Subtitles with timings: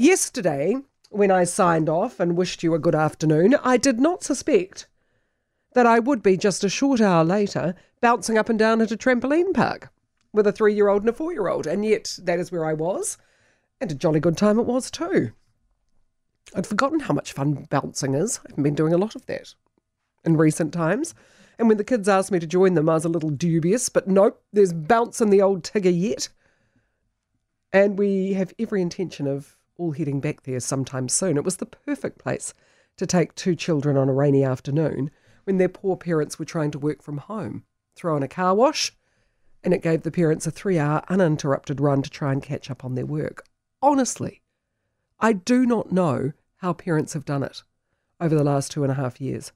[0.00, 0.76] Yesterday,
[1.10, 4.86] when I signed off and wished you a good afternoon, I did not suspect
[5.74, 8.96] that I would be just a short hour later bouncing up and down at a
[8.96, 9.92] trampoline park
[10.32, 11.66] with a three year old and a four year old.
[11.66, 13.18] And yet, that is where I was.
[13.80, 15.32] And a jolly good time it was, too.
[16.54, 18.38] I'd forgotten how much fun bouncing is.
[18.48, 19.52] I've been doing a lot of that
[20.24, 21.12] in recent times.
[21.58, 24.06] And when the kids asked me to join them, I was a little dubious, but
[24.06, 26.28] nope, there's bounce in the old Tigger yet.
[27.72, 31.36] And we have every intention of all heading back there sometime soon.
[31.36, 32.52] It was the perfect place
[32.96, 35.10] to take two children on a rainy afternoon
[35.44, 37.64] when their poor parents were trying to work from home.
[37.94, 38.92] Throw in a car wash,
[39.64, 42.84] and it gave the parents a three hour uninterrupted run to try and catch up
[42.84, 43.46] on their work.
[43.80, 44.42] Honestly,
[45.20, 47.62] I do not know how parents have done it
[48.20, 49.52] over the last two and a half years.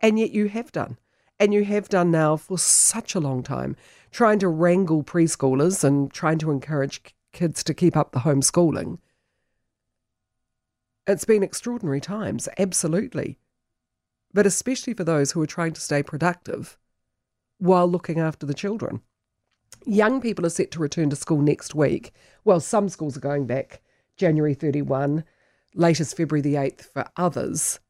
[0.00, 0.98] And yet you have done.
[1.40, 3.76] And you have done now for such a long time,
[4.10, 8.98] trying to wrangle preschoolers and trying to encourage kids to keep up the homeschooling.
[11.06, 13.38] It's been extraordinary times, absolutely.
[14.34, 16.76] But especially for those who are trying to stay productive
[17.58, 19.00] while looking after the children.
[19.84, 22.12] Young people are set to return to school next week.
[22.44, 23.80] Well, some schools are going back
[24.16, 25.24] January 31,
[25.74, 27.80] latest February the 8th for others.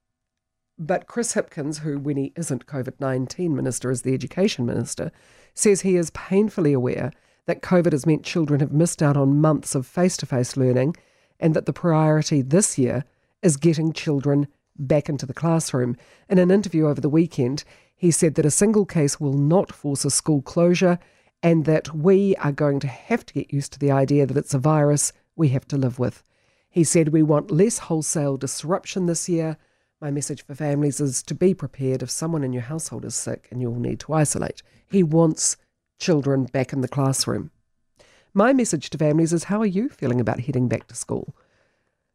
[0.79, 5.11] But Chris Hipkins, who, when he isn't COVID 19 minister, is the education minister,
[5.55, 7.13] says he is painfully aware
[7.49, 10.95] that COVID has meant children have missed out on months of face to face learning
[11.41, 13.05] and that the priority this year
[13.41, 14.47] is getting children
[14.77, 15.97] back into the classroom.
[16.29, 17.65] In an interview over the weekend,
[17.97, 20.99] he said that a single case will not force a school closure
[21.43, 24.53] and that we are going to have to get used to the idea that it's
[24.53, 26.23] a virus we have to live with.
[26.69, 29.57] He said we want less wholesale disruption this year
[30.01, 33.49] my message for families is to be prepared if someone in your household is sick
[33.51, 34.63] and you'll need to isolate.
[34.87, 35.57] He wants
[35.99, 37.51] children back in the classroom.
[38.35, 41.35] My message to families is how are you feeling about heading back to school?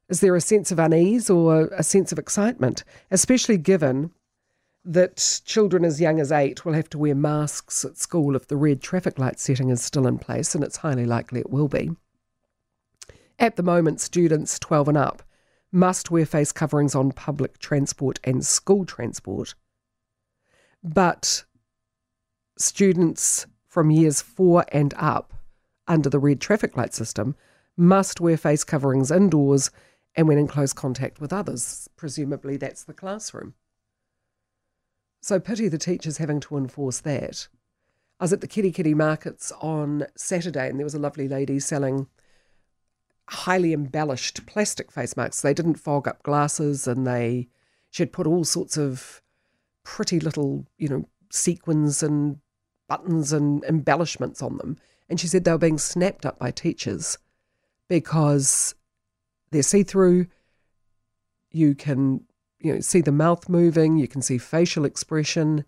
[0.10, 4.12] Is there a sense of unease or a sense of excitement, especially given
[4.86, 8.58] that children as young as eight will have to wear masks at school if the
[8.58, 11.92] red traffic light setting is still in place, and it's highly likely it will be?
[13.40, 15.24] At the moment, students 12 and up
[15.72, 19.56] must wear face coverings on public transport and school transport.
[20.84, 21.46] But
[22.58, 25.34] students from years four and up
[25.88, 27.36] under the red traffic light system
[27.76, 29.72] must wear face coverings indoors
[30.16, 31.90] and when in close contact with others.
[31.96, 33.56] Presumably, that's the classroom.
[35.24, 37.48] So, pity the teachers having to enforce that.
[38.20, 42.06] I was at the Kerikeri markets on Saturday and there was a lovely lady selling
[43.28, 45.42] highly embellished plastic face masks.
[45.42, 47.48] They didn't fog up glasses and they
[47.90, 49.24] she had put all sorts of
[49.84, 52.38] pretty little, you know, sequins and
[52.94, 54.78] buttons and embellishments on them.
[55.10, 57.18] And she said they were being snapped up by teachers
[57.88, 58.76] because
[59.52, 60.28] they're see through.
[61.50, 62.26] You can,
[62.60, 65.66] you know, see the mouth moving, you can see facial expression.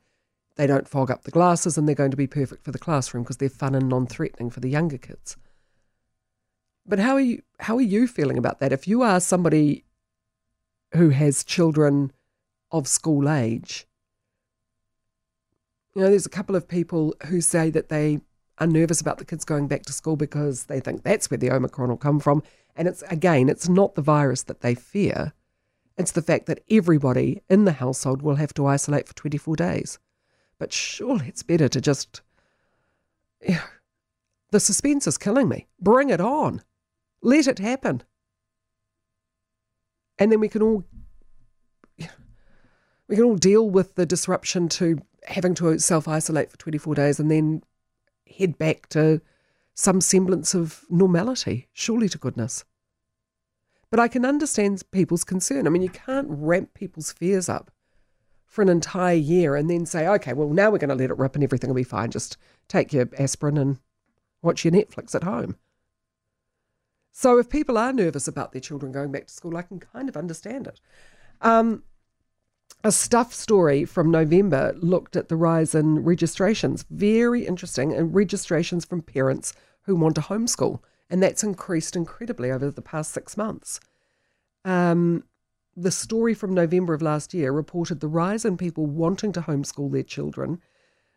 [0.56, 3.24] They don't fog up the glasses and they're going to be perfect for the classroom
[3.24, 5.36] because they're fun and non threatening for the younger kids.
[6.86, 8.72] But how are you how are you feeling about that?
[8.72, 9.84] If you are somebody
[10.94, 12.12] who has children
[12.72, 13.88] of school age,
[15.96, 18.20] you know, there's a couple of people who say that they
[18.60, 21.52] are nervous about the kids going back to school because they think that's where the
[21.52, 22.44] Omicron will come from.
[22.76, 25.34] And it's again, it's not the virus that they fear.
[25.98, 29.98] It's the fact that everybody in the household will have to isolate for 24 days.
[30.60, 32.22] But surely it's better to just.
[33.42, 33.64] Yeah,
[34.52, 35.68] the suspense is killing me.
[35.80, 36.62] Bring it on.
[37.22, 38.04] Let it happen.
[40.18, 40.84] And then we can all
[43.08, 47.20] we can all deal with the disruption to having to self isolate for 24 days
[47.20, 47.64] and then
[48.38, 49.22] head back to
[49.74, 52.64] some semblance of normality, surely to goodness.
[53.90, 55.68] But I can understand people's concern.
[55.68, 57.72] I mean, you can't ramp people's fears up
[58.46, 61.18] for an entire year and then say, okay, well, now we're going to let it
[61.18, 62.10] rip and everything will be fine.
[62.10, 62.38] Just
[62.68, 63.80] take your aspirin and
[64.42, 65.58] watch your Netflix at home.
[67.12, 70.10] So if people are nervous about their children going back to school, I can kind
[70.10, 70.80] of understand it.
[71.42, 71.84] Um,
[72.86, 76.86] a stuff story from November looked at the rise in registrations.
[76.92, 79.54] Very interesting, and registrations from parents
[79.86, 80.82] who want to homeschool.
[81.10, 83.80] And that's increased incredibly over the past six months.
[84.64, 85.24] Um,
[85.76, 89.92] the story from November of last year reported the rise in people wanting to homeschool
[89.92, 90.62] their children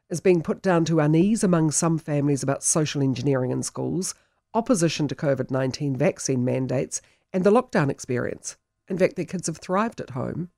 [0.09, 4.15] is being put down to unease among some families about social engineering in schools,
[4.55, 8.57] opposition to COVID 19 vaccine mandates, and the lockdown experience.
[8.89, 10.49] In fact, their kids have thrived at home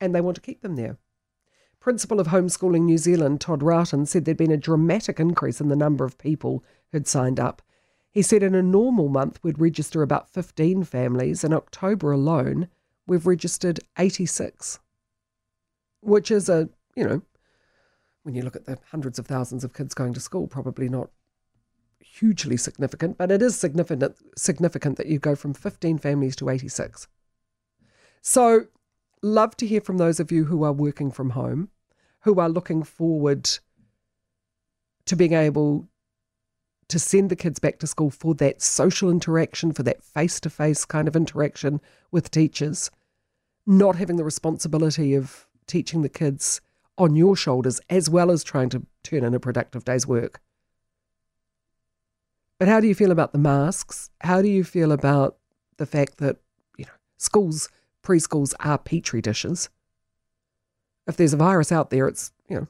[0.00, 0.98] and they want to keep them there.
[1.80, 5.76] Principal of Homeschooling New Zealand, Todd Roughton, said there'd been a dramatic increase in the
[5.76, 7.62] number of people who'd signed up.
[8.10, 11.44] He said in a normal month, we'd register about 15 families.
[11.44, 12.68] In October alone,
[13.06, 14.80] we've registered 86,
[16.00, 17.22] which is a, you know,
[18.22, 21.10] when you look at the hundreds of thousands of kids going to school, probably not
[22.00, 27.06] hugely significant, but it is significant significant that you go from 15 families to 86.
[28.22, 28.66] So,
[29.22, 31.70] love to hear from those of you who are working from home,
[32.20, 33.48] who are looking forward
[35.06, 35.88] to being able
[36.88, 40.50] to send the kids back to school for that social interaction, for that face to
[40.50, 41.80] face kind of interaction
[42.10, 42.90] with teachers,
[43.66, 46.60] not having the responsibility of teaching the kids
[46.98, 50.40] on your shoulders as well as trying to turn in a productive day's work.
[52.58, 54.10] But how do you feel about the masks?
[54.20, 55.36] How do you feel about
[55.76, 56.36] the fact that,
[56.78, 57.68] you know, schools,
[58.06, 59.68] preschools are petri dishes?
[61.06, 62.68] If there's a virus out there, it's, you know,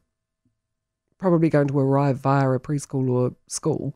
[1.19, 3.95] probably going to arrive via a preschool or school.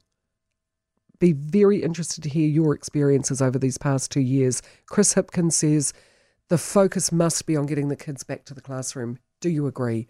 [1.19, 4.63] Be very interested to hear your experiences over these past two years.
[4.87, 5.93] Chris Hipkins says
[6.49, 9.19] the focus must be on getting the kids back to the classroom.
[9.41, 10.09] Do you agree?